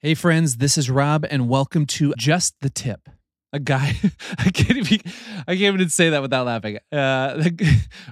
Hey, 0.00 0.12
friends, 0.12 0.58
this 0.58 0.76
is 0.76 0.90
Rob, 0.90 1.24
and 1.30 1.48
welcome 1.48 1.86
to 1.86 2.12
Just 2.18 2.54
the 2.60 2.68
Tip. 2.68 3.08
A 3.54 3.58
guy, 3.58 3.94
I 4.38 4.50
can't 4.50 4.76
even, 4.76 5.00
I 5.48 5.56
can't 5.56 5.74
even 5.74 5.88
say 5.88 6.10
that 6.10 6.20
without 6.20 6.44
laughing. 6.44 6.76
Uh, 6.92 7.42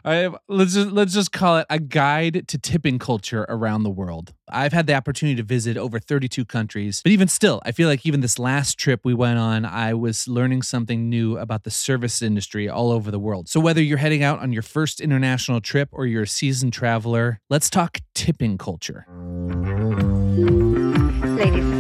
let's 0.49 0.73
just 0.73 0.91
let's 0.93 1.13
just 1.13 1.31
call 1.31 1.59
it 1.59 1.67
a 1.69 1.79
guide 1.79 2.49
to 2.49 2.57
tipping 2.57 2.99
culture 2.99 3.45
around 3.51 3.83
the 3.83 3.91
world. 3.91 4.33
I've 4.49 4.73
had 4.73 4.87
the 4.87 4.95
opportunity 4.95 5.37
to 5.37 5.43
visit 5.43 5.77
over 5.77 5.99
32 5.99 6.47
countries, 6.47 7.03
but 7.05 7.13
even 7.13 7.29
still, 7.29 7.61
I 7.67 7.73
feel 7.73 7.87
like 7.87 8.07
even 8.07 8.23
this 8.23 8.39
last 8.39 8.79
trip 8.79 9.01
we 9.05 9.13
went 9.13 9.39
on, 9.39 9.67
I 9.67 9.93
was 9.93 10.27
learning 10.27 10.63
something 10.63 11.11
new 11.11 11.37
about 11.37 11.65
the 11.65 11.71
service 11.71 12.23
industry 12.23 12.67
all 12.67 12.91
over 12.91 13.11
the 13.11 13.19
world. 13.19 13.51
So 13.51 13.61
whether 13.61 13.83
you're 13.83 13.99
heading 13.99 14.23
out 14.23 14.39
on 14.39 14.55
your 14.55 14.63
first 14.63 15.03
international 15.03 15.61
trip 15.61 15.91
or 15.93 16.07
you're 16.07 16.23
a 16.23 16.27
seasoned 16.27 16.73
traveler, 16.73 17.43
let's 17.51 17.69
talk 17.69 17.99
tipping 18.15 18.57
culture. 18.57 19.05
Ladies 21.37 21.74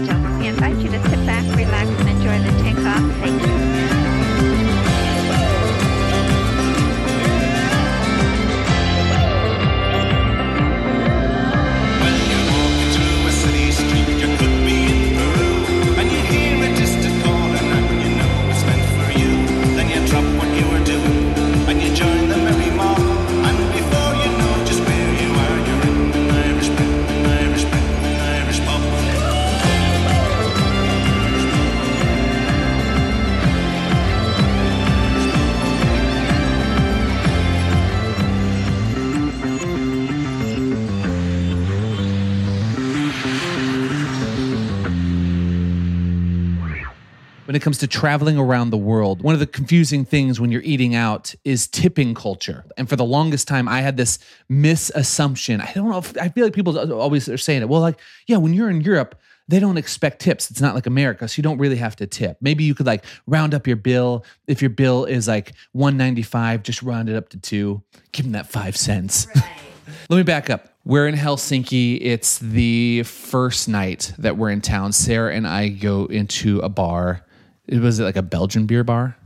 comes 47.64 47.78
to 47.78 47.86
traveling 47.86 48.36
around 48.36 48.68
the 48.68 48.76
world, 48.76 49.22
one 49.22 49.32
of 49.32 49.40
the 49.40 49.46
confusing 49.46 50.04
things 50.04 50.38
when 50.38 50.52
you're 50.52 50.62
eating 50.62 50.94
out 50.94 51.34
is 51.44 51.66
tipping 51.66 52.14
culture. 52.14 52.62
And 52.76 52.90
for 52.90 52.94
the 52.94 53.06
longest 53.06 53.48
time, 53.48 53.68
I 53.68 53.80
had 53.80 53.96
this 53.96 54.18
misassumption. 54.50 55.66
I 55.66 55.72
don't 55.72 55.88
know 55.88 55.96
if 55.96 56.14
I 56.18 56.28
feel 56.28 56.44
like 56.44 56.52
people 56.52 56.78
always 56.92 57.26
are 57.26 57.38
saying 57.38 57.62
it. 57.62 57.68
Well, 57.70 57.80
like, 57.80 57.98
yeah, 58.26 58.36
when 58.36 58.52
you're 58.52 58.68
in 58.68 58.82
Europe, 58.82 59.18
they 59.48 59.60
don't 59.60 59.78
expect 59.78 60.20
tips. 60.20 60.50
It's 60.50 60.60
not 60.60 60.74
like 60.74 60.86
America, 60.86 61.26
so 61.26 61.38
you 61.38 61.42
don't 61.42 61.56
really 61.56 61.76
have 61.76 61.96
to 61.96 62.06
tip. 62.06 62.36
Maybe 62.42 62.64
you 62.64 62.74
could 62.74 62.84
like 62.84 63.02
round 63.26 63.54
up 63.54 63.66
your 63.66 63.76
bill. 63.76 64.26
If 64.46 64.60
your 64.60 64.70
bill 64.70 65.06
is 65.06 65.26
like 65.26 65.54
195, 65.72 66.62
just 66.62 66.82
round 66.82 67.08
it 67.08 67.16
up 67.16 67.30
to 67.30 67.38
two. 67.38 67.82
Give 68.12 68.26
them 68.26 68.32
that 68.32 68.46
five 68.46 68.76
cents. 68.76 69.26
Let 70.10 70.16
me 70.18 70.22
back 70.22 70.50
up. 70.50 70.68
We're 70.84 71.08
in 71.08 71.14
Helsinki. 71.14 71.98
It's 72.02 72.38
the 72.38 73.04
first 73.04 73.70
night 73.70 74.12
that 74.18 74.36
we're 74.36 74.50
in 74.50 74.60
town. 74.60 74.92
Sarah 74.92 75.34
and 75.34 75.48
I 75.48 75.68
go 75.68 76.04
into 76.04 76.58
a 76.60 76.68
bar. 76.68 77.24
It 77.66 77.80
was 77.80 78.00
like 78.00 78.16
a 78.16 78.22
Belgian 78.22 78.66
beer 78.66 78.84
bar. 78.84 79.16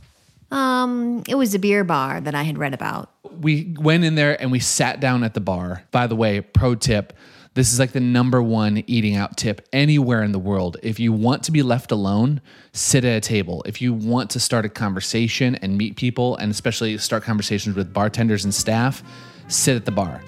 Um, 0.50 1.22
it 1.28 1.34
was 1.34 1.54
a 1.54 1.58
beer 1.58 1.84
bar 1.84 2.20
that 2.20 2.34
I 2.34 2.42
had 2.42 2.56
read 2.58 2.74
about. 2.74 3.10
We 3.40 3.74
went 3.78 4.04
in 4.04 4.14
there 4.14 4.40
and 4.40 4.50
we 4.50 4.60
sat 4.60 5.00
down 5.00 5.22
at 5.24 5.34
the 5.34 5.40
bar. 5.40 5.84
By 5.90 6.06
the 6.06 6.16
way, 6.16 6.40
pro 6.40 6.74
tip 6.74 7.12
this 7.58 7.72
is 7.72 7.80
like 7.80 7.90
the 7.90 7.98
number 7.98 8.40
one 8.40 8.84
eating 8.86 9.16
out 9.16 9.36
tip 9.36 9.66
anywhere 9.72 10.22
in 10.22 10.30
the 10.30 10.38
world. 10.38 10.76
If 10.80 11.00
you 11.00 11.12
want 11.12 11.42
to 11.42 11.50
be 11.50 11.64
left 11.64 11.90
alone, 11.90 12.40
sit 12.72 13.04
at 13.04 13.16
a 13.16 13.20
table. 13.20 13.64
If 13.66 13.82
you 13.82 13.92
want 13.92 14.30
to 14.30 14.38
start 14.38 14.64
a 14.64 14.68
conversation 14.68 15.56
and 15.56 15.76
meet 15.76 15.96
people, 15.96 16.36
and 16.36 16.52
especially 16.52 16.96
start 16.98 17.24
conversations 17.24 17.74
with 17.74 17.92
bartenders 17.92 18.44
and 18.44 18.54
staff, 18.54 19.02
sit 19.48 19.74
at 19.74 19.86
the 19.86 19.90
bar. 19.90 20.22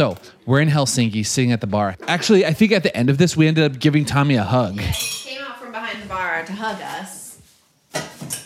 So 0.00 0.16
we're 0.46 0.62
in 0.62 0.70
Helsinki, 0.70 1.26
sitting 1.26 1.52
at 1.52 1.60
the 1.60 1.66
bar. 1.66 1.94
Actually, 2.08 2.46
I 2.46 2.54
think 2.54 2.72
at 2.72 2.82
the 2.82 2.96
end 2.96 3.10
of 3.10 3.18
this, 3.18 3.36
we 3.36 3.46
ended 3.46 3.70
up 3.70 3.78
giving 3.78 4.06
Tommy 4.06 4.36
a 4.36 4.42
hug, 4.42 4.80
He 4.80 5.34
Came 5.34 5.42
out 5.42 5.60
from 5.60 5.72
behind 5.72 6.02
the 6.02 6.06
bar 6.06 6.42
to 6.42 6.52
hug 6.54 6.80
us. 6.80 7.38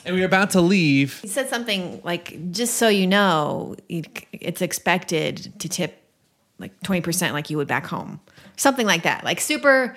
and 0.04 0.16
we 0.16 0.22
were 0.22 0.26
about 0.26 0.50
to 0.50 0.60
leave. 0.60 1.20
He 1.20 1.28
said 1.28 1.48
something 1.48 2.00
like, 2.02 2.50
"Just 2.50 2.74
so 2.74 2.88
you 2.88 3.06
know, 3.06 3.76
it's 3.88 4.62
expected 4.62 5.52
to 5.60 5.68
tip 5.68 6.02
like 6.58 6.72
twenty 6.82 7.02
percent, 7.02 7.34
like 7.34 7.50
you 7.50 7.56
would 7.58 7.68
back 7.68 7.86
home." 7.86 8.18
Something 8.56 8.88
like 8.88 9.04
that, 9.04 9.22
like 9.22 9.40
super 9.40 9.96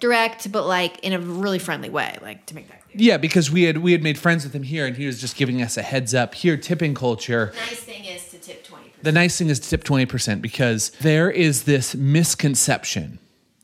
direct, 0.00 0.52
but 0.52 0.66
like 0.66 0.98
in 0.98 1.14
a 1.14 1.18
really 1.18 1.58
friendly 1.58 1.88
way, 1.88 2.18
like 2.20 2.44
to 2.44 2.54
make 2.54 2.68
that 2.68 2.84
clear. 2.84 2.96
Yeah, 2.96 3.16
because 3.16 3.50
we 3.50 3.62
had 3.62 3.78
we 3.78 3.92
had 3.92 4.02
made 4.02 4.18
friends 4.18 4.44
with 4.44 4.54
him 4.54 4.62
here, 4.62 4.84
and 4.84 4.94
he 4.94 5.06
was 5.06 5.18
just 5.18 5.36
giving 5.36 5.62
us 5.62 5.78
a 5.78 5.82
heads 5.82 6.12
up. 6.12 6.34
Here, 6.34 6.58
tipping 6.58 6.92
culture. 6.92 7.54
Nice 7.56 7.80
thing 7.80 8.04
is 8.04 8.28
to 8.28 8.36
tip 8.36 8.62
twenty. 8.62 8.87
The 9.02 9.12
nice 9.12 9.38
thing 9.38 9.48
is 9.48 9.60
to 9.60 9.70
tip 9.70 9.84
twenty 9.84 10.06
percent 10.06 10.42
because 10.42 10.90
there 11.00 11.30
is 11.30 11.64
this 11.64 11.94
misconception 11.94 13.18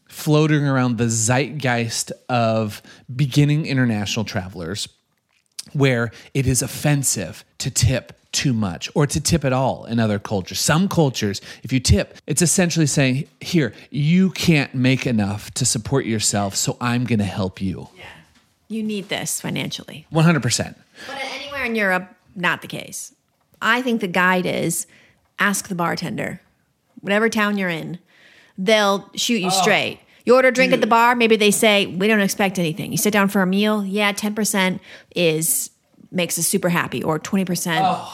floating 0.09 0.65
around 0.65 0.97
the 0.97 1.09
zeitgeist 1.09 2.13
of 2.29 2.81
beginning 3.15 3.67
international 3.67 4.25
travelers 4.25 4.89
where 5.73 6.13
it 6.35 6.47
is 6.47 6.63
offensive 6.63 7.45
to 7.59 7.71
tip 7.71 8.13
too 8.31 8.53
much 8.53 8.91
or 8.95 9.07
to 9.07 9.21
tip 9.21 9.45
at 9.45 9.53
all 9.53 9.85
in 9.87 9.99
other 9.99 10.19
cultures. 10.19 10.61
Some 10.61 10.89
cultures, 10.89 11.41
if 11.63 11.73
you 11.73 11.81
tip, 11.81 12.19
it's 12.27 12.43
essentially 12.43 12.87
saying, 12.87 13.27
Here, 13.41 13.73
you 13.91 14.31
can't 14.31 14.75
make 14.75 15.07
enough 15.07 15.53
to 15.55 15.65
support 15.65 16.05
yourself, 16.05 16.55
so 16.55 16.77
I'm 16.81 17.05
going 17.05 17.21
to 17.21 17.25
help 17.25 17.61
you. 17.61 17.89
Yeah. 17.97 18.05
You 18.69 18.83
need 18.83 19.09
this 19.09 19.41
financially. 19.41 20.07
100%. 20.13 20.75
But 21.07 21.17
anywhere 21.23 21.65
in 21.65 21.75
Europe, 21.75 22.15
not 22.35 22.63
the 22.63 22.69
case. 22.69 23.15
I 23.63 23.83
think 23.83 24.01
the 24.01 24.09
guide 24.09 24.47
is 24.47 24.87
ask 25.39 25.69
the 25.69 25.75
bartender, 25.75 26.41
whatever 27.01 27.29
town 27.29 27.59
you're 27.59 27.69
in, 27.69 27.99
they'll 28.57 29.11
shoot 29.15 29.41
you 29.41 29.49
oh. 29.49 29.63
straight. 29.63 30.01
You 30.25 30.35
order 30.35 30.49
a 30.49 30.53
drink 30.53 30.73
at 30.73 30.81
the 30.81 30.87
bar, 30.87 31.15
maybe 31.15 31.37
they 31.37 31.51
say, 31.51 31.85
We 31.87 32.09
don't 32.09 32.21
expect 32.21 32.59
anything. 32.59 32.93
You 32.93 32.99
sit 32.99 33.13
down 33.13 33.29
for 33.29 33.43
a 33.43 33.47
meal, 33.47 33.85
yeah, 33.85 34.13
10% 34.13 34.81
is 35.15 35.71
makes 36.11 36.39
us 36.39 36.47
super 36.47 36.71
happy, 36.71 37.03
or 37.03 37.19
20%. 37.19 38.09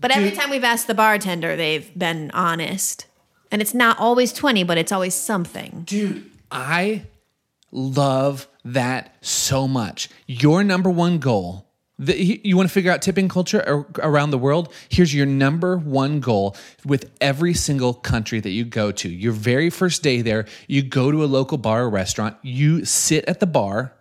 But 0.00 0.10
every 0.10 0.30
time 0.30 0.50
we've 0.50 0.64
asked 0.64 0.86
the 0.86 0.94
bartender, 0.94 1.56
they've 1.56 1.90
been 1.98 2.30
honest. 2.32 3.06
And 3.50 3.60
it's 3.60 3.74
not 3.74 3.98
always 3.98 4.32
20, 4.32 4.62
but 4.64 4.78
it's 4.78 4.92
always 4.92 5.14
something. 5.14 5.82
Dude, 5.86 6.30
I 6.50 7.02
love 7.72 8.46
that 8.64 9.16
so 9.20 9.66
much. 9.66 10.08
Your 10.26 10.64
number 10.64 10.90
one 10.90 11.18
goal, 11.18 11.65
the, 11.98 12.40
you 12.44 12.56
want 12.56 12.68
to 12.68 12.72
figure 12.72 12.92
out 12.92 13.00
tipping 13.00 13.28
culture 13.28 13.86
around 14.00 14.30
the 14.30 14.38
world? 14.38 14.72
Here's 14.88 15.14
your 15.14 15.26
number 15.26 15.78
one 15.78 16.20
goal 16.20 16.56
with 16.84 17.10
every 17.20 17.54
single 17.54 17.94
country 17.94 18.38
that 18.40 18.50
you 18.50 18.64
go 18.64 18.92
to. 18.92 19.08
Your 19.08 19.32
very 19.32 19.70
first 19.70 20.02
day 20.02 20.20
there, 20.20 20.46
you 20.68 20.82
go 20.82 21.10
to 21.10 21.24
a 21.24 21.26
local 21.26 21.56
bar 21.56 21.84
or 21.84 21.90
restaurant, 21.90 22.36
you 22.42 22.84
sit 22.84 23.24
at 23.24 23.40
the 23.40 23.46
bar 23.46 23.94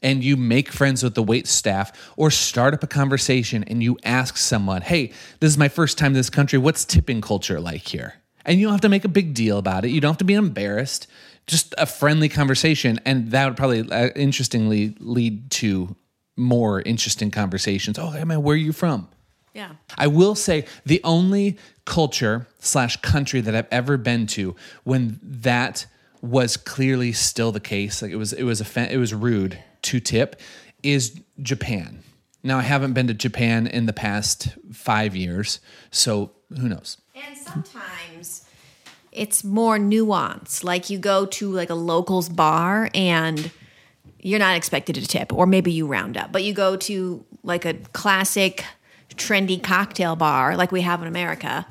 and 0.00 0.22
you 0.22 0.36
make 0.36 0.70
friends 0.70 1.02
with 1.02 1.14
the 1.14 1.22
wait 1.22 1.48
staff 1.48 2.12
or 2.16 2.30
start 2.30 2.72
up 2.72 2.84
a 2.84 2.86
conversation 2.86 3.64
and 3.64 3.82
you 3.82 3.98
ask 4.04 4.36
someone, 4.36 4.82
hey, 4.82 5.12
this 5.40 5.50
is 5.50 5.58
my 5.58 5.68
first 5.68 5.98
time 5.98 6.08
in 6.08 6.14
this 6.14 6.30
country. 6.30 6.58
What's 6.58 6.84
tipping 6.84 7.20
culture 7.20 7.58
like 7.58 7.88
here? 7.88 8.14
And 8.44 8.60
you 8.60 8.66
don't 8.66 8.74
have 8.74 8.80
to 8.82 8.88
make 8.88 9.04
a 9.04 9.08
big 9.08 9.34
deal 9.34 9.58
about 9.58 9.84
it. 9.84 9.90
You 9.90 10.00
don't 10.00 10.10
have 10.12 10.18
to 10.18 10.24
be 10.24 10.34
embarrassed. 10.34 11.08
Just 11.46 11.74
a 11.76 11.86
friendly 11.86 12.28
conversation. 12.28 13.00
And 13.04 13.32
that 13.32 13.46
would 13.46 13.56
probably 13.56 13.90
uh, 13.90 14.10
interestingly 14.14 14.94
lead 15.00 15.50
to 15.52 15.96
more 16.38 16.80
interesting 16.82 17.30
conversations. 17.30 17.98
Oh, 17.98 18.10
hey 18.10 18.24
man, 18.24 18.42
where 18.42 18.54
are 18.54 18.56
you 18.56 18.72
from? 18.72 19.08
Yeah. 19.54 19.72
I 19.96 20.06
will 20.06 20.34
say 20.34 20.66
the 20.86 21.00
only 21.04 21.58
culture 21.84 22.46
slash 22.60 22.96
country 22.98 23.40
that 23.40 23.54
I've 23.54 23.66
ever 23.70 23.96
been 23.96 24.26
to 24.28 24.54
when 24.84 25.18
that 25.22 25.86
was 26.22 26.56
clearly 26.56 27.12
still 27.12 27.52
the 27.52 27.60
case, 27.60 28.02
like 28.02 28.10
it 28.10 28.16
was 28.16 28.32
it 28.32 28.44
was 28.44 28.60
offen- 28.60 28.90
it 28.90 28.96
was 28.96 29.12
rude 29.14 29.58
to 29.82 30.00
tip, 30.00 30.40
is 30.82 31.20
Japan. 31.40 32.02
Now 32.42 32.58
I 32.58 32.62
haven't 32.62 32.92
been 32.92 33.06
to 33.08 33.14
Japan 33.14 33.66
in 33.66 33.86
the 33.86 33.92
past 33.92 34.56
five 34.72 35.16
years, 35.16 35.60
so 35.90 36.32
who 36.50 36.68
knows? 36.68 36.98
And 37.14 37.36
sometimes 37.36 38.44
it's 39.12 39.42
more 39.42 39.78
nuanced. 39.78 40.62
Like 40.64 40.90
you 40.90 40.98
go 40.98 41.26
to 41.26 41.50
like 41.50 41.70
a 41.70 41.74
locals 41.74 42.28
bar 42.28 42.90
and 42.94 43.50
you're 44.20 44.38
not 44.38 44.56
expected 44.56 44.94
to 44.96 45.06
tip, 45.06 45.32
or 45.32 45.46
maybe 45.46 45.70
you 45.72 45.86
round 45.86 46.16
up, 46.16 46.32
but 46.32 46.42
you 46.44 46.52
go 46.52 46.76
to 46.76 47.24
like 47.42 47.64
a 47.64 47.74
classic 47.92 48.64
trendy 49.14 49.60
cocktail 49.62 50.14
bar 50.16 50.56
like 50.56 50.70
we 50.72 50.82
have 50.82 51.00
in 51.02 51.08
America, 51.08 51.66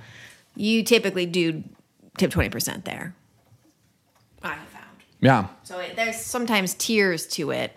you 0.56 0.84
typically 0.84 1.26
do 1.26 1.64
tip 2.18 2.32
20% 2.32 2.84
there. 2.84 3.16
I 4.42 4.50
have 4.50 4.68
found. 4.70 4.86
Yeah. 5.22 5.48
So 5.64 5.80
it, 5.80 5.96
there's 5.96 6.18
sometimes 6.18 6.74
tiers 6.74 7.26
to 7.28 7.52
it. 7.52 7.74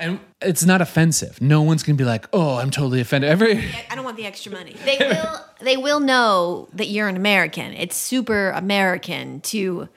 And 0.00 0.20
it's 0.40 0.64
not 0.64 0.80
offensive. 0.80 1.40
No 1.42 1.60
one's 1.62 1.82
gonna 1.82 1.96
be 1.96 2.04
like, 2.04 2.26
"Oh, 2.32 2.56
I'm 2.56 2.70
totally 2.70 3.00
offended." 3.02 3.28
Every 3.28 3.58
I- 3.58 3.86
I 3.90 3.94
don't 3.94 4.04
want 4.04 4.16
the 4.16 4.24
extra 4.24 4.50
money. 4.50 4.74
They 4.86 4.96
will. 4.98 5.40
they 5.60 5.76
will 5.76 6.00
know 6.00 6.68
that 6.72 6.86
you're 6.88 7.08
an 7.08 7.16
American. 7.16 7.74
It's 7.74 7.94
super 7.94 8.50
American 8.52 9.42
to, 9.42 9.88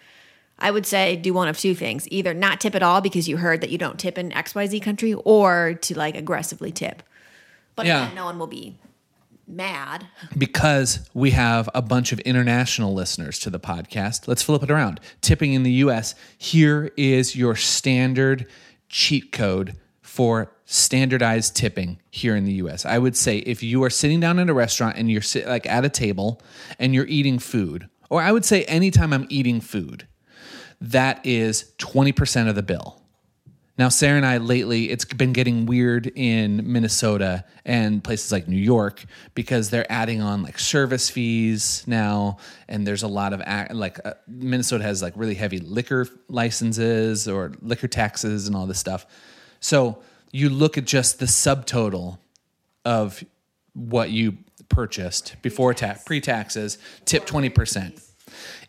I 0.57 0.71
would 0.71 0.85
say, 0.85 1.15
do 1.15 1.33
one 1.33 1.47
of 1.47 1.57
two 1.57 1.75
things: 1.75 2.07
either 2.11 2.33
not 2.33 2.61
tip 2.61 2.75
at 2.75 2.83
all 2.83 3.01
because 3.01 3.27
you 3.27 3.37
heard 3.37 3.61
that 3.61 3.69
you 3.71 3.77
don't 3.77 3.99
tip 3.99 4.17
in 4.17 4.31
X 4.31 4.55
Y 4.55 4.65
Z 4.67 4.79
country, 4.79 5.13
or 5.13 5.73
to 5.81 5.97
like 5.97 6.15
aggressively 6.15 6.71
tip. 6.71 7.03
But 7.75 7.85
Yeah. 7.85 8.03
again, 8.05 8.15
no 8.15 8.25
one 8.25 8.39
will 8.39 8.47
be 8.47 8.77
mad. 9.47 10.07
because 10.37 11.07
we 11.13 11.31
have 11.31 11.69
a 11.75 11.81
bunch 11.81 12.11
of 12.11 12.19
international 12.21 12.93
listeners 12.93 13.37
to 13.39 13.49
the 13.49 13.59
podcast. 13.59 14.27
Let's 14.27 14.41
flip 14.41 14.63
it 14.63 14.71
around. 14.71 14.99
Tipping 15.21 15.53
in 15.53 15.63
the 15.63 15.71
US, 15.83 16.15
here 16.37 16.91
is 16.97 17.35
your 17.35 17.55
standard 17.55 18.47
cheat 18.89 19.31
code 19.31 19.75
for 20.01 20.51
standardized 20.65 21.55
tipping 21.55 21.99
here 22.09 22.35
in 22.35 22.45
the 22.45 22.53
US. 22.53 22.85
I 22.85 22.97
would 22.97 23.15
say 23.15 23.39
if 23.39 23.61
you 23.61 23.83
are 23.83 23.89
sitting 23.89 24.19
down 24.19 24.39
at 24.39 24.49
a 24.49 24.53
restaurant 24.53 24.97
and 24.97 25.11
you're 25.11 25.21
sit, 25.21 25.45
like 25.47 25.67
at 25.67 25.85
a 25.85 25.89
table 25.89 26.41
and 26.79 26.95
you're 26.95 27.05
eating 27.07 27.37
food, 27.37 27.87
or 28.09 28.21
I 28.21 28.31
would 28.31 28.45
say 28.45 28.63
anytime 28.63 29.13
I'm 29.13 29.27
eating 29.29 29.61
food, 29.61 30.07
that 30.91 31.25
is 31.25 31.71
20% 31.79 32.47
of 32.47 32.55
the 32.55 32.63
bill. 32.63 33.01
Now, 33.77 33.89
Sarah 33.89 34.15
and 34.15 34.25
I 34.25 34.37
lately, 34.37 34.89
it's 34.89 35.03
been 35.03 35.33
getting 35.33 35.65
weird 35.65 36.07
in 36.15 36.71
Minnesota 36.71 37.43
and 37.65 38.01
places 38.01 38.31
like 38.31 38.47
New 38.47 38.55
York 38.55 39.03
because 39.33 39.69
they're 39.69 39.91
adding 39.91 40.21
on 40.21 40.43
like 40.43 40.59
service 40.59 41.09
fees 41.09 41.83
now, 41.85 42.37
and 42.69 42.87
there's 42.87 43.03
a 43.03 43.07
lot 43.07 43.33
of 43.33 43.41
like 43.75 43.99
uh, 44.05 44.13
Minnesota 44.27 44.83
has 44.85 45.01
like 45.01 45.13
really 45.17 45.33
heavy 45.33 45.59
liquor 45.59 46.07
licenses 46.29 47.27
or 47.27 47.51
liquor 47.61 47.89
taxes 47.89 48.47
and 48.47 48.55
all 48.55 48.65
this 48.65 48.79
stuff. 48.79 49.05
So 49.59 50.01
you 50.31 50.49
look 50.49 50.77
at 50.77 50.85
just 50.85 51.19
the 51.19 51.25
subtotal 51.25 52.19
of 52.85 53.25
what 53.73 54.09
you 54.09 54.37
purchased 54.69 55.35
before 55.41 55.73
tax, 55.73 56.05
pre 56.05 56.21
taxes, 56.21 56.77
tip 57.03 57.25
twenty 57.25 57.49
percent 57.49 57.99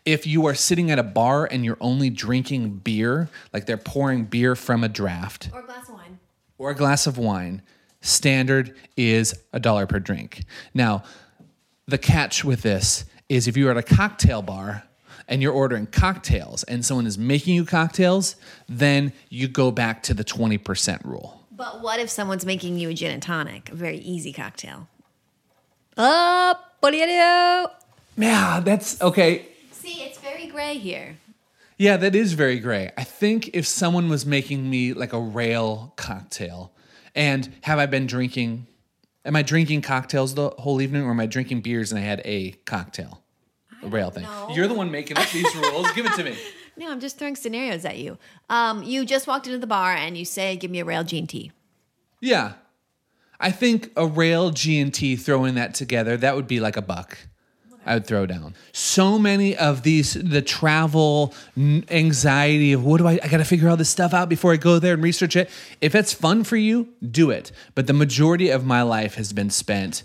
if 0.05 0.25
you 0.27 0.45
are 0.45 0.55
sitting 0.55 0.91
at 0.91 0.99
a 0.99 1.03
bar 1.03 1.45
and 1.45 1.63
you're 1.65 1.77
only 1.81 2.09
drinking 2.09 2.77
beer, 2.77 3.29
like 3.53 3.65
they're 3.65 3.77
pouring 3.77 4.25
beer 4.25 4.55
from 4.55 4.83
a 4.83 4.89
draft 4.89 5.49
Or 5.53 5.59
a 5.61 5.65
glass 5.65 5.87
of 5.89 5.95
wine. 5.95 6.19
or 6.57 6.69
a 6.71 6.75
glass 6.75 7.07
of 7.07 7.17
wine, 7.17 7.61
standard 8.01 8.75
is 8.95 9.33
a 9.53 9.59
dollar 9.59 9.85
per 9.87 9.99
drink. 9.99 10.43
Now, 10.73 11.03
the 11.87 11.97
catch 11.97 12.43
with 12.43 12.61
this 12.61 13.05
is 13.29 13.47
if 13.47 13.57
you're 13.57 13.71
at 13.71 13.77
a 13.77 13.83
cocktail 13.83 14.41
bar 14.41 14.83
and 15.27 15.41
you're 15.41 15.51
ordering 15.53 15.87
cocktails 15.87 16.63
and 16.63 16.85
someone 16.85 17.05
is 17.05 17.17
making 17.17 17.55
you 17.55 17.65
cocktails, 17.65 18.35
then 18.69 19.11
you 19.29 19.47
go 19.47 19.71
back 19.71 20.03
to 20.03 20.13
the 20.13 20.23
20% 20.23 21.03
rule. 21.03 21.45
But 21.51 21.81
what 21.81 21.99
if 21.99 22.09
someone's 22.09 22.45
making 22.45 22.77
you 22.77 22.89
a 22.89 22.93
gin 22.93 23.11
and 23.11 23.21
tonic, 23.21 23.69
a 23.71 23.75
very 23.75 23.97
easy 23.97 24.31
cocktail? 24.31 24.87
Oh, 25.97 26.55
do 26.83 26.95
you 26.95 27.05
do? 27.07 27.67
Yeah, 28.17 28.59
that's 28.59 28.99
okay. 29.01 29.45
See, 29.71 30.01
it's 30.03 30.17
very 30.17 30.47
gray 30.47 30.77
here. 30.77 31.17
Yeah, 31.77 31.97
that 31.97 32.15
is 32.15 32.33
very 32.33 32.59
gray. 32.59 32.91
I 32.97 33.03
think 33.03 33.51
if 33.53 33.67
someone 33.67 34.09
was 34.09 34.25
making 34.25 34.67
me 34.69 34.93
like 34.93 35.13
a 35.13 35.19
rail 35.19 35.93
cocktail, 35.95 36.71
and 37.15 37.53
have 37.61 37.77
I 37.79 37.85
been 37.85 38.07
drinking? 38.07 38.65
Am 39.23 39.35
I 39.35 39.43
drinking 39.43 39.81
cocktails 39.81 40.33
the 40.33 40.49
whole 40.57 40.81
evening, 40.81 41.03
or 41.03 41.11
am 41.11 41.19
I 41.19 41.27
drinking 41.27 41.61
beers 41.61 41.91
and 41.91 41.99
I 41.99 42.03
had 42.03 42.21
a 42.25 42.51
cocktail? 42.65 43.21
The 43.81 43.89
rail 43.89 44.09
thing. 44.09 44.23
know. 44.23 44.49
You're 44.51 44.67
the 44.67 44.73
one 44.73 44.89
making 44.89 45.17
up 45.17 45.29
these 45.29 45.53
rules. 45.55 45.91
Give 45.91 46.05
it 46.05 46.13
to 46.15 46.23
me. 46.23 46.37
No, 46.79 46.91
I'm 46.91 46.99
just 46.99 47.17
throwing 47.17 47.35
scenarios 47.35 47.85
at 47.85 47.97
you. 47.97 48.19
Um, 48.51 48.83
you 48.83 49.03
just 49.03 49.25
walked 49.25 49.47
into 49.47 49.57
the 49.57 49.65
bar 49.65 49.93
and 49.93 50.15
you 50.15 50.25
say, 50.25 50.55
"Give 50.55 50.69
me 50.69 50.79
a 50.79 50.85
rail 50.85 51.03
G 51.03 51.17
and 51.17 51.27
T." 51.27 51.51
Yeah, 52.21 52.53
I 53.39 53.49
think 53.49 53.91
a 53.95 54.05
rail 54.05 54.51
G 54.51 54.79
and 54.79 54.93
T 54.93 55.15
throwing 55.15 55.55
that 55.55 55.73
together 55.73 56.17
that 56.17 56.35
would 56.35 56.47
be 56.47 56.59
like 56.59 56.77
a 56.77 56.83
buck. 56.83 57.17
I 57.87 57.95
would 57.95 58.05
throw 58.05 58.25
down 58.25 58.53
so 58.71 59.17
many 59.17 59.55
of 59.55 59.83
these 59.83 60.13
the 60.13 60.41
travel 60.41 61.33
anxiety 61.57 62.73
of 62.73 62.83
what 62.83 62.97
do 62.97 63.07
I 63.07 63.19
I 63.23 63.27
got 63.27 63.37
to 63.37 63.45
figure 63.45 63.69
all 63.69 63.77
this 63.77 63.89
stuff 63.89 64.13
out 64.13 64.29
before 64.29 64.53
I 64.53 64.57
go 64.57 64.79
there 64.79 64.93
and 64.93 65.03
research 65.03 65.35
it. 65.35 65.49
If 65.81 65.95
it's 65.95 66.13
fun 66.13 66.43
for 66.43 66.57
you, 66.57 66.89
do 67.09 67.31
it. 67.31 67.51
But 67.75 67.87
the 67.87 67.93
majority 67.93 68.49
of 68.49 68.65
my 68.65 68.81
life 68.81 69.15
has 69.15 69.33
been 69.33 69.49
spent 69.49 70.03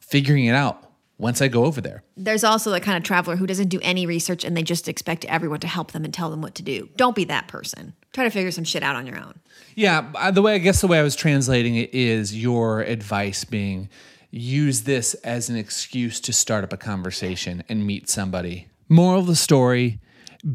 figuring 0.00 0.44
it 0.44 0.54
out 0.54 0.92
once 1.18 1.40
I 1.40 1.46
go 1.48 1.64
over 1.64 1.80
there. 1.80 2.02
There's 2.16 2.42
also 2.42 2.70
the 2.70 2.80
kind 2.80 2.98
of 2.98 3.04
traveler 3.04 3.36
who 3.36 3.46
doesn't 3.46 3.68
do 3.68 3.78
any 3.80 4.06
research 4.06 4.44
and 4.44 4.56
they 4.56 4.64
just 4.64 4.88
expect 4.88 5.24
everyone 5.26 5.60
to 5.60 5.68
help 5.68 5.92
them 5.92 6.04
and 6.04 6.12
tell 6.12 6.30
them 6.30 6.42
what 6.42 6.56
to 6.56 6.62
do. 6.62 6.88
Don't 6.96 7.14
be 7.14 7.24
that 7.24 7.46
person. 7.46 7.94
Try 8.12 8.24
to 8.24 8.30
figure 8.30 8.50
some 8.50 8.64
shit 8.64 8.82
out 8.82 8.96
on 8.96 9.06
your 9.06 9.18
own. 9.18 9.38
Yeah, 9.74 10.30
the 10.32 10.42
way 10.42 10.54
I 10.54 10.58
guess 10.58 10.80
the 10.80 10.88
way 10.88 10.98
I 10.98 11.02
was 11.02 11.16
translating 11.16 11.76
it 11.76 11.94
is 11.94 12.36
your 12.36 12.82
advice 12.82 13.44
being 13.44 13.88
use 14.32 14.82
this 14.82 15.14
as 15.14 15.48
an 15.48 15.56
excuse 15.56 16.18
to 16.20 16.32
start 16.32 16.64
up 16.64 16.72
a 16.72 16.76
conversation 16.76 17.62
and 17.68 17.86
meet 17.86 18.08
somebody. 18.08 18.66
Moral 18.88 19.20
of 19.20 19.26
the 19.28 19.36
story 19.36 20.00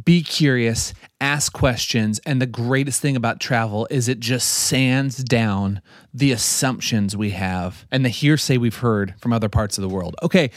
be 0.03 0.21
curious, 0.21 0.93
ask 1.21 1.53
questions, 1.53 2.19
and 2.25 2.41
the 2.41 2.45
greatest 2.45 2.99
thing 2.99 3.15
about 3.15 3.39
travel 3.39 3.87
is 3.89 4.09
it 4.09 4.19
just 4.19 4.49
sands 4.49 5.23
down 5.23 5.81
the 6.13 6.33
assumptions 6.33 7.15
we 7.15 7.29
have 7.29 7.85
and 7.89 8.03
the 8.03 8.09
hearsay 8.09 8.57
we've 8.57 8.79
heard 8.79 9.15
from 9.21 9.31
other 9.31 9.47
parts 9.47 9.77
of 9.77 9.81
the 9.81 9.87
world. 9.87 10.17
Okay, 10.21 10.51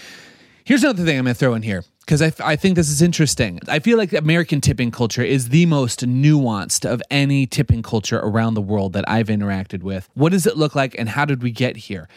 Here's 0.71 0.85
another 0.85 1.05
thing 1.05 1.19
I'm 1.19 1.25
to 1.25 1.35
throw 1.35 1.55
in 1.55 1.63
here 1.63 1.83
because 1.99 2.23
I, 2.23 2.33
I 2.39 2.55
think 2.55 2.77
this 2.77 2.91
is 2.91 3.03
interesting. 3.03 3.59
I 3.67 3.81
feel 3.81 3.99
like 3.99 4.13
American 4.13 4.61
tipping 4.61 4.93
culture 4.93 5.23
is 5.23 5.49
the 5.49 5.67
most 5.67 6.07
nuanced 6.07 6.89
of 6.89 7.03
any 7.11 7.45
tipping 7.47 7.83
culture 7.83 8.21
around 8.21 8.55
the 8.55 8.61
world 8.61 8.93
that 8.93 9.05
I've 9.09 9.27
interacted 9.27 9.83
with. 9.83 10.09
What 10.15 10.31
does 10.31 10.47
it 10.47 10.57
look 10.57 10.77
like 10.77 10.95
and 10.97 11.09
how 11.09 11.25
did 11.25 11.43
we 11.43 11.51
get 11.51 11.77
here? 11.77 12.09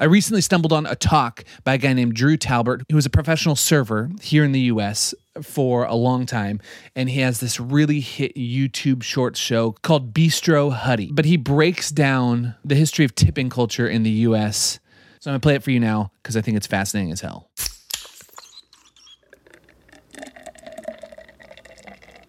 I 0.00 0.06
recently 0.06 0.40
stumbled 0.40 0.72
on 0.72 0.86
a 0.86 0.96
talk 0.96 1.44
by 1.62 1.74
a 1.74 1.78
guy 1.78 1.92
named 1.92 2.14
Drew 2.14 2.36
Talbert, 2.36 2.82
who 2.90 2.96
was 2.96 3.06
a 3.06 3.10
professional 3.10 3.54
server 3.54 4.10
here 4.20 4.42
in 4.42 4.50
the 4.50 4.62
US 4.62 5.14
for 5.40 5.84
a 5.84 5.94
long 5.94 6.26
time. 6.26 6.60
And 6.96 7.08
he 7.08 7.20
has 7.20 7.38
this 7.38 7.60
really 7.60 8.00
hit 8.00 8.34
YouTube 8.34 9.04
short 9.04 9.36
show 9.36 9.72
called 9.82 10.12
Bistro 10.12 10.72
Huddy. 10.72 11.12
But 11.12 11.26
he 11.26 11.36
breaks 11.36 11.92
down 11.92 12.56
the 12.64 12.74
history 12.74 13.04
of 13.04 13.14
tipping 13.14 13.50
culture 13.50 13.86
in 13.86 14.02
the 14.02 14.10
US. 14.10 14.80
So 15.20 15.30
I'm 15.30 15.34
going 15.34 15.40
to 15.40 15.44
play 15.44 15.54
it 15.54 15.62
for 15.62 15.70
you 15.70 15.78
now 15.78 16.10
because 16.22 16.36
I 16.36 16.40
think 16.40 16.56
it's 16.56 16.66
fascinating 16.66 17.12
as 17.12 17.20
hell. 17.20 17.48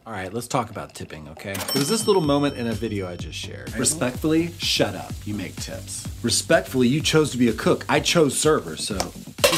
All 0.08 0.14
right, 0.14 0.32
let's 0.32 0.48
talk 0.48 0.70
about 0.70 0.94
tipping, 0.94 1.28
okay? 1.30 1.54
It 1.54 1.74
was 1.74 1.90
this 1.90 2.06
little 2.06 2.22
moment 2.22 2.58
in 2.58 2.68
a 2.68 2.74
video 2.74 3.10
I 3.10 3.16
just 3.16 3.40
shared. 3.40 3.76
Respectfully, 3.76 4.52
shut 4.60 4.94
up. 4.94 5.12
You 5.26 5.34
make 5.34 5.56
tips. 5.56 6.08
Respectfully, 6.22 6.88
you 6.88 7.02
chose 7.02 7.32
to 7.32 7.40
be 7.40 7.48
a 7.48 7.54
cook. 7.54 7.86
I 7.90 8.02
chose 8.02 8.38
server, 8.38 8.78
so. 8.78 9.00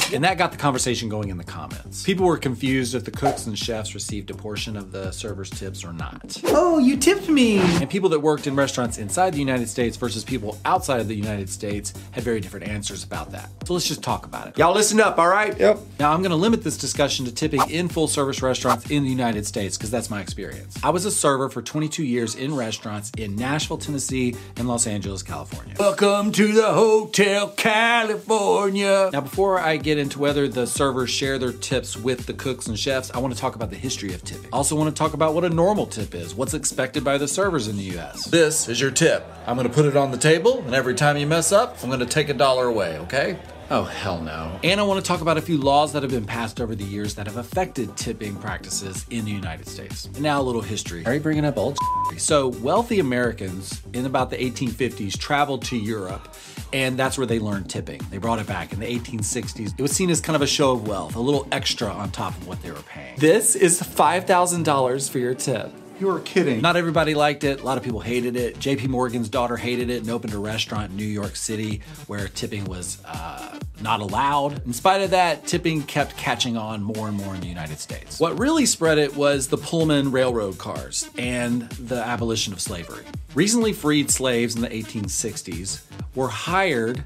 And 0.13 0.23
that 0.23 0.37
got 0.37 0.51
the 0.51 0.57
conversation 0.57 1.09
going 1.09 1.29
in 1.29 1.37
the 1.37 1.43
comments. 1.43 2.03
People 2.03 2.25
were 2.25 2.37
confused 2.37 2.95
if 2.95 3.03
the 3.03 3.11
cooks 3.11 3.45
and 3.45 3.59
chefs 3.59 3.93
received 3.93 4.31
a 4.31 4.33
portion 4.33 4.77
of 4.77 4.91
the 4.91 5.11
server's 5.11 5.49
tips 5.49 5.83
or 5.83 5.91
not. 5.91 6.41
Oh, 6.45 6.77
you 6.77 6.97
tipped 6.97 7.27
me! 7.29 7.59
And 7.59 7.89
people 7.89 8.09
that 8.09 8.19
worked 8.19 8.47
in 8.47 8.55
restaurants 8.55 8.97
inside 8.97 9.33
the 9.33 9.39
United 9.39 9.67
States 9.67 9.97
versus 9.97 10.23
people 10.23 10.57
outside 10.65 11.01
of 11.01 11.07
the 11.07 11.15
United 11.15 11.49
States 11.49 11.93
had 12.11 12.23
very 12.23 12.39
different 12.39 12.67
answers 12.67 13.03
about 13.03 13.31
that. 13.31 13.49
So 13.65 13.73
let's 13.73 13.87
just 13.87 14.01
talk 14.01 14.25
about 14.25 14.47
it. 14.47 14.57
Y'all 14.57 14.73
listen 14.73 14.99
up, 14.99 15.17
all 15.19 15.27
right? 15.27 15.57
Yep. 15.59 15.79
Now, 15.99 16.13
I'm 16.13 16.21
going 16.21 16.31
to 16.31 16.37
limit 16.37 16.63
this 16.63 16.77
discussion 16.77 17.25
to 17.25 17.33
tipping 17.33 17.69
in 17.69 17.89
full 17.89 18.07
service 18.07 18.41
restaurants 18.41 18.89
in 18.89 19.03
the 19.03 19.09
United 19.09 19.45
States 19.45 19.77
because 19.77 19.91
that's 19.91 20.09
my 20.09 20.21
experience. 20.21 20.77
I 20.83 20.89
was 20.89 21.05
a 21.05 21.11
server 21.11 21.49
for 21.49 21.61
22 21.61 22.03
years 22.03 22.35
in 22.35 22.55
restaurants 22.55 23.11
in 23.17 23.35
Nashville, 23.35 23.77
Tennessee, 23.77 24.35
and 24.55 24.67
Los 24.67 24.87
Angeles, 24.87 25.21
California. 25.21 25.75
Welcome 25.77 26.31
to 26.31 26.53
the 26.53 26.71
Hotel 26.71 27.49
California. 27.49 29.09
Now, 29.11 29.21
before 29.21 29.59
I 29.59 29.77
get 29.87 29.97
into 29.97 30.19
whether 30.19 30.49
the 30.49 30.67
servers 30.67 31.09
share 31.09 31.39
their 31.39 31.53
tips 31.53 31.95
with 31.95 32.25
the 32.25 32.33
cooks 32.33 32.67
and 32.67 32.77
chefs, 32.77 33.09
I 33.11 33.19
want 33.19 33.33
to 33.33 33.39
talk 33.39 33.55
about 33.55 33.69
the 33.69 33.77
history 33.77 34.13
of 34.13 34.21
tipping. 34.21 34.49
I 34.51 34.57
also 34.57 34.75
want 34.75 34.93
to 34.93 34.99
talk 34.99 35.13
about 35.13 35.33
what 35.33 35.45
a 35.45 35.49
normal 35.49 35.85
tip 35.85 36.13
is, 36.13 36.35
what's 36.35 36.53
expected 36.53 37.05
by 37.05 37.17
the 37.17 37.27
servers 37.27 37.69
in 37.69 37.77
the 37.77 37.97
US. 37.97 38.25
This 38.25 38.67
is 38.67 38.81
your 38.81 38.91
tip. 38.91 39.25
I'm 39.45 39.55
going 39.55 39.67
to 39.67 39.73
put 39.73 39.85
it 39.85 39.95
on 39.95 40.11
the 40.11 40.17
table, 40.17 40.59
and 40.59 40.75
every 40.75 40.93
time 40.93 41.15
you 41.15 41.25
mess 41.25 41.53
up, 41.53 41.81
I'm 41.81 41.87
going 41.87 42.01
to 42.01 42.05
take 42.05 42.27
a 42.27 42.33
dollar 42.33 42.65
away, 42.65 42.97
okay? 42.99 43.39
Oh, 43.69 43.83
hell 43.83 44.21
no. 44.21 44.57
And 44.63 44.79
I 44.79 44.83
want 44.83 45.03
to 45.03 45.05
talk 45.05 45.19
about 45.19 45.37
a 45.37 45.41
few 45.41 45.57
laws 45.57 45.91
that 45.91 46.01
have 46.01 46.11
been 46.11 46.25
passed 46.25 46.61
over 46.61 46.73
the 46.73 46.85
years 46.85 47.15
that 47.15 47.27
have 47.27 47.35
affected 47.35 47.97
tipping 47.97 48.37
practices 48.37 49.05
in 49.09 49.25
the 49.25 49.31
United 49.31 49.67
States. 49.67 50.05
And 50.05 50.21
now 50.21 50.39
a 50.39 50.43
little 50.43 50.61
history. 50.61 51.05
Are 51.05 51.13
you 51.13 51.19
bringing 51.19 51.43
up 51.43 51.57
old 51.57 51.77
So, 52.15 52.47
wealthy 52.47 52.99
Americans 52.99 53.81
in 53.93 54.05
about 54.05 54.29
the 54.29 54.37
1850s 54.37 55.17
traveled 55.17 55.65
to 55.65 55.75
Europe, 55.75 56.33
and 56.71 56.97
that's 56.97 57.17
where 57.17 57.27
they 57.27 57.39
learned 57.39 57.69
tipping. 57.69 57.99
They 58.09 58.19
brought 58.19 58.39
it 58.39 58.47
back 58.47 58.71
in 58.71 58.79
the 58.79 58.85
1860s. 58.85 59.73
It 59.77 59.81
was 59.81 59.91
seen 59.91 60.09
as 60.09 60.21
kind 60.21 60.37
of 60.37 60.41
a 60.41 60.47
show 60.47 60.71
of 60.71 60.87
wealth, 60.87 61.17
a 61.17 61.19
little 61.19 61.45
extra 61.51 61.89
on 61.89 62.11
top 62.11 62.37
of 62.37 62.47
what 62.47 62.61
they 62.61 62.71
were 62.71 62.81
paying. 62.83 63.19
This 63.19 63.55
is 63.55 63.81
$5,000 63.81 65.09
for 65.09 65.19
your 65.19 65.33
tip. 65.33 65.73
You're 65.99 66.19
kidding. 66.19 66.61
Not 66.61 66.75
everybody 66.75 67.15
liked 67.15 67.43
it. 67.43 67.61
A 67.61 67.63
lot 67.63 67.77
of 67.77 67.83
people 67.83 67.99
hated 67.99 68.35
it. 68.35 68.59
JP 68.59 68.89
Morgan's 68.89 69.29
daughter 69.29 69.57
hated 69.57 69.89
it 69.89 70.01
and 70.01 70.09
opened 70.09 70.33
a 70.33 70.37
restaurant 70.37 70.91
in 70.91 70.97
New 70.97 71.03
York 71.03 71.35
City 71.35 71.81
where 72.05 72.27
tipping 72.27 72.65
was 72.65 73.03
uh, 73.05 73.57
not 73.81 74.01
allowed. 74.01 74.63
In 74.65 74.73
spite 74.73 75.01
of 75.01 75.09
that, 75.11 75.47
tipping 75.47 75.81
kept 75.83 76.15
catching 76.15 76.55
on 76.55 76.83
more 76.83 77.07
and 77.07 77.17
more 77.17 77.33
in 77.33 77.41
the 77.41 77.47
United 77.47 77.79
States. 77.79 78.19
What 78.19 78.37
really 78.37 78.65
spread 78.65 78.99
it 78.99 79.15
was 79.15 79.47
the 79.47 79.57
Pullman 79.57 80.11
railroad 80.11 80.57
cars 80.57 81.09
and 81.17 81.63
the 81.71 82.03
abolition 82.03 82.53
of 82.53 82.61
slavery. 82.61 83.03
Recently 83.33 83.73
freed 83.73 84.11
slaves 84.11 84.55
in 84.55 84.61
the 84.61 84.69
1860s 84.69 85.81
were 86.15 86.27
hired 86.27 87.03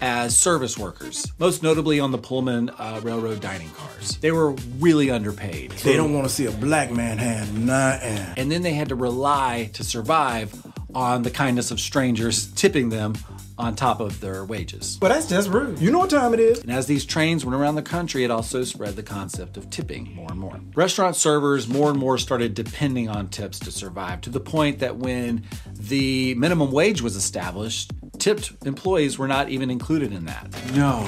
as 0.00 0.36
service 0.36 0.76
workers, 0.76 1.32
most 1.38 1.62
notably 1.62 2.00
on 2.00 2.12
the 2.12 2.18
Pullman 2.18 2.70
uh, 2.70 3.00
railroad 3.02 3.40
dining 3.40 3.70
cars. 3.70 4.16
They 4.18 4.32
were 4.32 4.52
really 4.78 5.10
underpaid. 5.10 5.72
They 5.72 5.96
don't 5.96 6.12
want 6.12 6.26
to 6.26 6.32
see 6.32 6.46
a 6.46 6.50
black 6.50 6.90
man 6.90 7.18
have 7.18 7.58
nothing. 7.58 8.18
and 8.36 8.50
then 8.50 8.62
they 8.62 8.74
had 8.74 8.88
to 8.90 8.94
rely 8.94 9.70
to 9.74 9.84
survive 9.84 10.54
on 10.94 11.22
the 11.22 11.30
kindness 11.30 11.70
of 11.70 11.80
strangers 11.80 12.46
tipping 12.52 12.88
them 12.88 13.14
on 13.58 13.74
top 13.74 14.00
of 14.00 14.20
their 14.20 14.44
wages. 14.44 14.98
But 15.00 15.08
that's 15.08 15.28
just 15.28 15.48
rude. 15.48 15.78
You 15.78 15.90
know 15.90 16.00
what 16.00 16.10
time 16.10 16.34
it 16.34 16.40
is? 16.40 16.60
And 16.60 16.70
as 16.70 16.86
these 16.86 17.04
trains 17.06 17.44
went 17.44 17.58
around 17.58 17.74
the 17.76 17.82
country, 17.82 18.22
it 18.24 18.30
also 18.30 18.64
spread 18.64 18.96
the 18.96 19.02
concept 19.02 19.56
of 19.56 19.70
tipping 19.70 20.14
more 20.14 20.30
and 20.30 20.38
more. 20.38 20.60
Restaurant 20.74 21.16
servers 21.16 21.66
more 21.66 21.90
and 21.90 21.98
more 21.98 22.18
started 22.18 22.54
depending 22.54 23.08
on 23.08 23.28
tips 23.28 23.58
to 23.60 23.72
survive 23.72 24.20
to 24.22 24.30
the 24.30 24.40
point 24.40 24.80
that 24.80 24.96
when 24.96 25.44
the 25.72 26.34
minimum 26.34 26.70
wage 26.70 27.00
was 27.00 27.16
established, 27.16 27.92
tipped 28.18 28.52
employees 28.64 29.18
were 29.18 29.28
not 29.28 29.48
even 29.48 29.70
included 29.70 30.12
in 30.12 30.24
that. 30.26 30.48
No. 30.74 30.98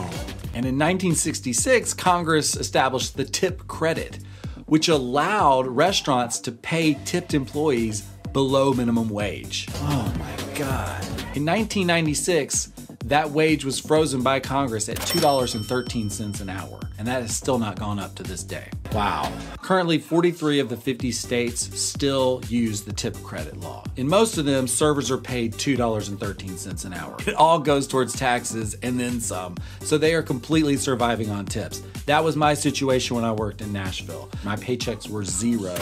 And 0.54 0.64
in 0.64 0.76
1966, 0.76 1.94
Congress 1.94 2.56
established 2.56 3.16
the 3.16 3.24
tip 3.24 3.66
credit, 3.66 4.20
which 4.66 4.88
allowed 4.88 5.66
restaurants 5.66 6.40
to 6.40 6.52
pay 6.52 6.98
tipped 7.04 7.34
employees 7.34 8.02
below 8.32 8.72
minimum 8.72 9.08
wage. 9.08 9.68
Oh 9.74 10.12
my 10.18 10.54
God. 10.54 11.04
In 11.34 11.44
1996, 11.44 12.72
that 13.08 13.30
wage 13.30 13.64
was 13.64 13.78
frozen 13.78 14.22
by 14.22 14.40
Congress 14.40 14.88
at 14.88 14.96
$2.13 14.98 16.40
an 16.40 16.48
hour, 16.50 16.80
and 16.98 17.06
that 17.06 17.22
has 17.22 17.36
still 17.36 17.58
not 17.58 17.78
gone 17.78 17.98
up 17.98 18.14
to 18.16 18.22
this 18.22 18.42
day. 18.42 18.68
Wow. 18.92 19.32
Currently, 19.62 19.98
43 19.98 20.60
of 20.60 20.68
the 20.68 20.76
50 20.76 21.12
states 21.12 21.78
still 21.78 22.42
use 22.48 22.82
the 22.82 22.92
tip 22.92 23.14
credit 23.22 23.58
law. 23.60 23.84
In 23.96 24.08
most 24.08 24.38
of 24.38 24.44
them, 24.44 24.66
servers 24.66 25.10
are 25.10 25.18
paid 25.18 25.54
$2.13 25.54 26.84
an 26.84 26.94
hour. 26.94 27.16
It 27.26 27.34
all 27.34 27.58
goes 27.58 27.86
towards 27.86 28.14
taxes 28.14 28.76
and 28.82 28.98
then 28.98 29.20
some, 29.20 29.56
so 29.80 29.98
they 29.98 30.14
are 30.14 30.22
completely 30.22 30.76
surviving 30.76 31.30
on 31.30 31.46
tips. 31.46 31.82
That 32.06 32.24
was 32.24 32.36
my 32.36 32.54
situation 32.54 33.16
when 33.16 33.24
I 33.24 33.32
worked 33.32 33.60
in 33.60 33.72
Nashville. 33.72 34.30
My 34.44 34.56
paychecks 34.56 35.08
were 35.08 35.24
zero 35.24 35.76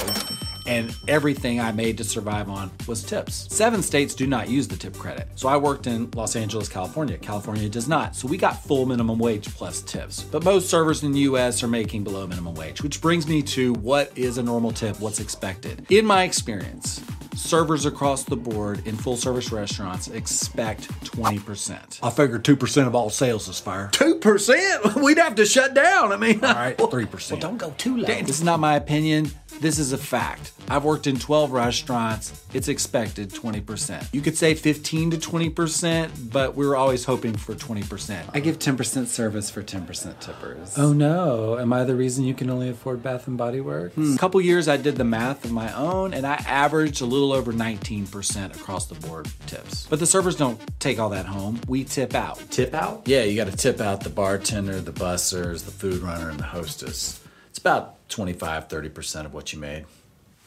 and 0.67 0.95
everything 1.09 1.61
I 1.61 1.73
made 1.73 1.99
to 1.99 2.05
survive 2.05 2.49
on 2.49 2.71
was 2.87 3.03
tips. 3.03 3.47
Seven 3.55 3.83
states 3.83 4.15
do 4.15 4.27
not 4.27 4.49
use 4.49 4.69
the 4.69 4.77
tip 4.77 4.97
credit. 4.97 5.29
So 5.35 5.49
I 5.49 5.57
worked 5.57 5.87
in 5.87 6.11
Los 6.13 6.37
Angeles, 6.37 6.69
California. 6.69 7.19
California 7.19 7.69
does 7.69 7.89
not. 7.89 8.17
So 8.17 8.29
we 8.29 8.37
got 8.37 8.63
full 8.63 8.87
minimum 8.87 9.19
wage 9.19 9.49
plus 9.55 9.83
tips. 9.83 10.23
But 10.23 10.45
most 10.45 10.69
servers 10.69 11.03
in 11.03 11.13
the 11.13 11.21
US 11.21 11.63
are 11.63 11.69
making 11.69 12.05
below 12.05 12.27
minimum 12.27 12.55
wage, 12.55 12.83
which 12.83 13.01
brings 13.01 13.27
me 13.27 13.43
to 13.43 13.75
what 13.75 14.17
is 14.17 14.39
a 14.39 14.43
normal 14.43 14.73
tip, 14.73 15.01
what's 15.01 15.21
expected. 15.21 15.87
In 15.91 16.07
my 16.07 16.25
experience, 16.25 17.01
servers 17.37 17.87
across 17.87 18.25
the 18.25 18.37
board 18.37 18.87
in 18.87 18.97
full 18.97 19.17
service 19.17 19.53
restaurants 19.53 20.09
expect 20.09 20.89
20%. 21.05 22.01
I 22.03 22.11
figure 22.11 22.39
2% 22.39 22.87
of 22.87 22.95
all 22.95 23.11
sales 23.11 23.49
is 23.49 23.61
fire. 23.61 23.91
2%? 23.93 25.03
We'd 25.03 25.19
have 25.19 25.35
to 25.37 25.47
shut 25.47 25.75
down. 25.75 26.13
I 26.13 26.17
mean, 26.17 26.43
All 26.45 26.55
right, 26.55 26.77
3%. 26.79 27.31
Well, 27.31 27.41
don't 27.41 27.59
go 27.59 27.73
too 27.79 27.97
low. 27.99 28.07
This 28.07 28.39
is 28.39 28.45
not 28.45 28.61
my 28.61 28.77
opinion. 28.77 29.31
This 29.61 29.79
is 29.79 29.93
a 29.93 29.99
fact. 29.99 30.53
I've 30.69 30.85
worked 30.85 31.07
in 31.07 31.17
12 31.19 31.51
restaurants. 31.53 32.45
It's 32.53 32.69
expected 32.69 33.31
20%. 33.31 34.13
You 34.13 34.21
could 34.21 34.37
say 34.37 34.55
15 34.55 35.13
to 35.13 35.17
20%, 35.17 36.31
but 36.31 36.55
we 36.55 36.67
were 36.67 36.77
always 36.77 37.05
hoping 37.05 37.35
for 37.37 37.55
20%. 37.55 38.31
I 38.35 38.41
give 38.41 38.59
10% 38.59 39.07
service 39.07 39.49
for 39.49 39.63
10% 39.63 40.21
tippers. 40.21 40.77
Oh, 40.77 40.93
no. 40.93 41.59
Am 41.59 41.73
I 41.73 41.85
the 41.85 41.95
reason 41.95 42.25
you 42.25 42.35
can 42.35 42.51
only 42.51 42.69
afford 42.69 43.03
Bath 43.03 43.29
and 43.29 43.39
Body 43.39 43.61
Works? 43.61 43.95
Hmm. 43.95 44.15
A 44.15 44.19
couple 44.19 44.41
years 44.43 44.69
I 44.69 44.77
did 44.77 44.97
the 44.97 45.05
math 45.05 45.45
of 45.45 45.53
my 45.53 45.73
own 45.75 46.13
and 46.13 46.27
I 46.27 46.35
averaged 46.47 47.01
a 47.01 47.07
little 47.07 47.26
over 47.33 47.53
19% 47.53 48.57
across 48.57 48.87
the 48.87 48.95
board 49.07 49.29
tips. 49.47 49.87
But 49.89 49.99
the 49.99 50.07
servers 50.07 50.37
don't 50.37 50.61
take 50.81 50.99
all 50.99 51.11
that 51.11 51.27
home. 51.27 51.61
We 51.69 51.85
tip 51.85 52.15
out. 52.15 52.41
Tip 52.51 52.75
out? 52.75 53.03
Yeah, 53.07 53.23
you 53.25 53.37
got 53.37 53.51
to 53.51 53.57
tip 53.57 53.81
out 53.81 54.03
the 54.03 54.11
bartender, 54.11 54.81
the 54.81 54.93
bussers, 54.93 55.65
the 55.65 55.71
food 55.71 56.03
runner, 56.03 56.31
and 56.31 56.39
the 56.39 56.45
hostess. 56.45 57.23
It's 57.51 57.59
about 57.59 58.09
25, 58.09 58.69
30% 58.69 59.25
of 59.25 59.35
what 59.35 59.53
you 59.53 59.59
made. 59.59 59.87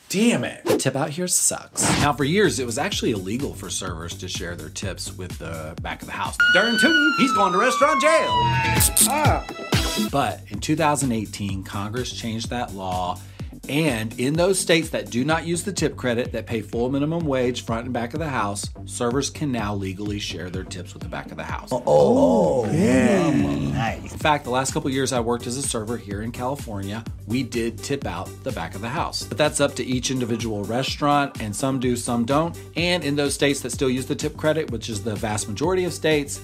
Damn 0.09 0.43
it. 0.43 0.65
Tip 0.79 0.95
out 0.95 1.11
here 1.11 1.27
sucks. 1.27 1.83
Now, 1.99 2.13
for 2.13 2.23
years, 2.23 2.59
it 2.59 2.65
was 2.65 2.79
actually 2.79 3.11
illegal 3.11 3.53
for 3.53 3.69
servers 3.69 4.15
to 4.17 4.27
share 4.27 4.55
their 4.55 4.69
tips 4.69 5.15
with 5.15 5.37
the 5.37 5.75
back 5.83 6.01
of 6.01 6.07
the 6.07 6.13
house. 6.13 6.35
Darn 6.55 6.79
tootin', 6.79 7.15
he's 7.19 7.31
going 7.33 7.53
to 7.53 7.59
restaurant 7.59 8.01
jail. 8.01 8.29
Ah. 9.07 9.45
But 10.11 10.41
in 10.47 10.59
2018, 10.59 11.63
Congress 11.63 12.11
changed 12.11 12.49
that 12.49 12.73
law. 12.73 13.19
And 13.67 14.17
in 14.19 14.33
those 14.33 14.59
states 14.59 14.89
that 14.89 15.09
do 15.09 15.23
not 15.25 15.45
use 15.45 15.63
the 15.63 15.73
tip 15.73 15.95
credit, 15.95 16.31
that 16.31 16.45
pay 16.45 16.61
full 16.61 16.89
minimum 16.89 17.25
wage 17.25 17.65
front 17.65 17.85
and 17.85 17.93
back 17.93 18.13
of 18.13 18.19
the 18.19 18.29
house, 18.29 18.69
servers 18.85 19.29
can 19.29 19.51
now 19.51 19.75
legally 19.75 20.19
share 20.19 20.49
their 20.49 20.63
tips 20.63 20.93
with 20.93 21.03
the 21.03 21.09
back 21.09 21.31
of 21.31 21.37
the 21.37 21.43
house. 21.43 21.69
Oh, 21.71 21.83
oh 21.85 22.71
yeah. 22.71 23.31
Nice. 23.31 24.11
In 24.11 24.19
fact, 24.19 24.43
the 24.43 24.49
last 24.49 24.73
couple 24.73 24.89
years 24.89 25.11
I 25.11 25.19
worked 25.19 25.47
as 25.47 25.57
a 25.57 25.61
server 25.61 25.97
here 25.97 26.21
in 26.21 26.31
California, 26.31 27.03
we 27.27 27.43
did 27.43 27.77
tip 27.77 28.05
out 28.05 28.29
the 28.43 28.51
back 28.51 28.75
of 28.75 28.81
the 28.81 28.89
house. 28.89 29.23
But 29.23 29.37
that's 29.37 29.59
up 29.59 29.75
to 29.75 29.83
each 29.83 30.11
individual 30.11 30.63
restaurant, 30.63 31.41
and 31.41 31.55
some 31.55 31.79
do, 31.79 31.95
some 31.95 32.25
don't. 32.25 32.57
And 32.75 33.03
in 33.03 33.15
those 33.15 33.33
states 33.33 33.59
that 33.61 33.71
still 33.71 33.89
use 33.89 34.05
the 34.05 34.15
tip 34.15 34.37
credit, 34.37 34.71
which 34.71 34.89
is 34.89 35.03
the 35.03 35.15
vast 35.15 35.47
majority 35.47 35.85
of 35.85 35.93
states, 35.93 36.41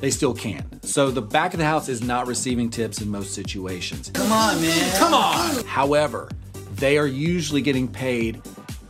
they 0.00 0.10
still 0.10 0.34
can. 0.34 0.82
So 0.82 1.10
the 1.10 1.22
back 1.22 1.54
of 1.54 1.58
the 1.58 1.64
house 1.64 1.88
is 1.88 2.02
not 2.02 2.26
receiving 2.26 2.68
tips 2.68 3.00
in 3.00 3.08
most 3.08 3.32
situations. 3.32 4.10
Come 4.12 4.32
on, 4.32 4.60
man. 4.60 4.98
Come 4.98 5.14
on. 5.14 5.64
However, 5.64 6.28
they 6.76 6.98
are 6.98 7.06
usually 7.06 7.62
getting 7.62 7.88
paid 7.88 8.42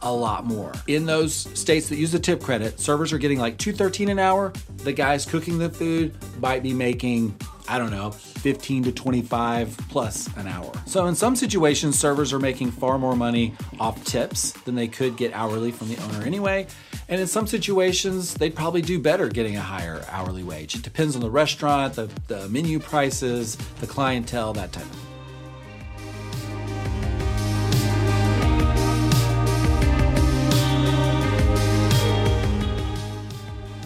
a 0.02 0.12
lot 0.12 0.44
more. 0.44 0.72
In 0.86 1.06
those 1.06 1.34
states 1.34 1.88
that 1.88 1.96
use 1.96 2.12
the 2.12 2.18
tip 2.18 2.42
credit, 2.42 2.78
servers 2.78 3.12
are 3.12 3.18
getting 3.18 3.38
like 3.38 3.56
213 3.58 4.10
an 4.10 4.18
hour. 4.18 4.52
The 4.78 4.92
guys 4.92 5.24
cooking 5.24 5.58
the 5.58 5.70
food 5.70 6.14
might 6.40 6.62
be 6.62 6.74
making 6.74 7.34
I 7.66 7.78
don't 7.78 7.90
know, 7.90 8.10
15 8.10 8.84
to 8.84 8.92
25 8.92 9.76
plus 9.88 10.28
an 10.36 10.46
hour. 10.46 10.70
So 10.86 11.06
in 11.06 11.14
some 11.14 11.34
situations, 11.34 11.98
servers 11.98 12.32
are 12.32 12.38
making 12.38 12.72
far 12.72 12.98
more 12.98 13.16
money 13.16 13.54
off 13.80 14.04
tips 14.04 14.52
than 14.52 14.74
they 14.74 14.86
could 14.86 15.16
get 15.16 15.32
hourly 15.32 15.72
from 15.72 15.88
the 15.88 15.96
owner 15.96 16.26
anyway. 16.26 16.66
And 17.08 17.20
in 17.20 17.26
some 17.26 17.46
situations, 17.46 18.34
they'd 18.34 18.54
probably 18.54 18.82
do 18.82 18.98
better 18.98 19.28
getting 19.28 19.56
a 19.56 19.62
higher 19.62 20.04
hourly 20.10 20.42
wage. 20.42 20.74
It 20.74 20.82
depends 20.82 21.16
on 21.16 21.22
the 21.22 21.30
restaurant, 21.30 21.94
the, 21.94 22.10
the 22.28 22.48
menu 22.50 22.80
prices, 22.80 23.56
the 23.80 23.86
clientele, 23.86 24.52
that 24.52 24.72
type 24.72 24.84
of 24.84 24.90
thing. 24.90 25.13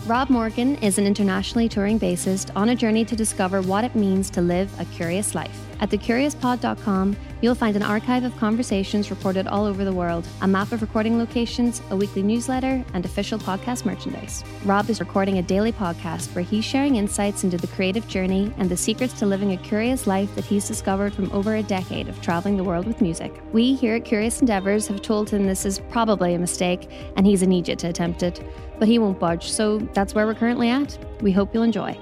Rob 0.09 0.31
Morgan 0.31 0.77
is 0.77 0.97
an 0.97 1.07
internationally 1.07 1.69
touring 1.69 2.01
bassist 2.01 2.51
on 2.57 2.71
a 2.71 2.75
journey 2.75 3.05
to 3.05 3.15
discover 3.15 3.61
what 3.61 3.85
it 3.85 3.95
means 3.95 4.31
to 4.31 4.41
live 4.41 4.73
a 4.81 4.87
curious 4.87 5.35
life. 5.35 5.69
At 5.81 5.91
thecuriouspod.com, 5.91 7.15
you'll 7.43 7.55
find 7.55 7.77
an 7.77 7.83
archive 7.83 8.25
of 8.25 8.35
conversations 8.39 9.11
recorded 9.11 9.47
all 9.47 9.67
over 9.67 9.85
the 9.85 9.93
world, 9.93 10.27
a 10.41 10.49
map 10.49 10.73
of 10.73 10.81
recording 10.81 11.19
locations, 11.19 11.83
a 11.91 11.97
weekly 11.97 12.23
newsletter, 12.23 12.83
and 12.95 13.05
official 13.05 13.39
podcast 13.39 13.85
merchandise. 13.85 14.43
Rob 14.65 14.89
is 14.89 14.99
recording 14.99 15.39
a 15.39 15.43
daily 15.43 15.73
podcast 15.73 16.35
where 16.35 16.43
he's 16.43 16.65
sharing 16.65 16.97
insights 16.97 17.45
into 17.45 17.59
the 17.59 17.69
creative 17.69 18.09
journey 18.09 18.53
and 18.57 18.71
the 18.71 18.77
secrets 18.79 19.13
to 19.19 19.27
living 19.27 19.53
a 19.53 19.59
curious 19.59 20.07
life 20.07 20.35
that 20.37 20.45
he's 20.45 20.67
discovered 20.67 21.13
from 21.13 21.31
over 21.33 21.57
a 21.57 21.63
decade 21.63 22.09
of 22.09 22.21
traveling 22.23 22.57
the 22.57 22.65
world 22.65 22.87
with 22.87 23.03
music. 23.03 23.43
We 23.53 23.75
here 23.75 23.97
at 23.97 24.07
Curious 24.07 24.41
Endeavors 24.41 24.89
have 24.89 25.03
told 25.03 25.29
him 25.29 25.45
this 25.45 25.67
is 25.67 25.81
probably 25.91 26.33
a 26.33 26.39
mistake 26.39 26.91
and 27.17 27.27
he's 27.27 27.43
an 27.43 27.53
idiot 27.53 27.79
to 27.81 27.89
attempt 27.89 28.23
it, 28.23 28.43
but 28.79 28.89
he 28.89 28.99
won't 28.99 29.19
budge, 29.19 29.51
so 29.51 29.79
that's 29.95 30.15
where 30.15 30.27
we're 30.27 30.35
currently 30.35 30.69
at. 30.69 30.99
We 31.21 31.33
hope 31.33 31.55
you'll 31.55 31.65
enjoy. 31.65 31.99